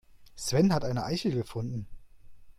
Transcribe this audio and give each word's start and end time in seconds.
Sven 0.35 0.73
hat 0.73 0.83
eine 0.83 1.03
Eichel 1.05 1.31
gefunden. 1.35 1.85